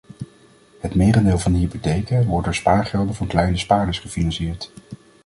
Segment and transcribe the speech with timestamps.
[0.79, 4.71] Het merendeel van de hypotheken wordt door spaargelden van kleine spaarders gefinancierd.